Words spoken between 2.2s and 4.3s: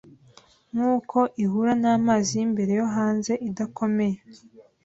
yimbere yo hanze idakomeye